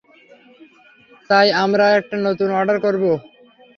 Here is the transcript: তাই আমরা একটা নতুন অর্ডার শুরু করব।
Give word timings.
তাই 1.29 1.47
আমরা 1.63 1.85
একটা 1.99 2.15
নতুন 2.27 2.49
অর্ডার 2.51 2.77
শুরু 2.77 2.85
করব। 2.85 3.03